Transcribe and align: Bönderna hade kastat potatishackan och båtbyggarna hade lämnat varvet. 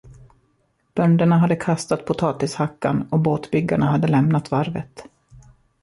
Bönderna 0.95 1.37
hade 1.37 1.55
kastat 1.55 2.05
potatishackan 2.05 3.07
och 3.09 3.19
båtbyggarna 3.19 3.85
hade 3.91 4.07
lämnat 4.07 4.51
varvet. 4.51 5.05